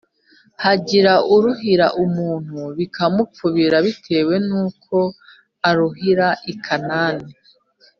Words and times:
hagira 0.63 1.13
uruhira 1.33 1.87
umuntu 2.03 2.59
bikamupfubira 2.77 3.77
bitewe 3.85 4.35
n'uko 4.47 4.97
aruhira 5.69 6.27
ikinani 6.51 7.31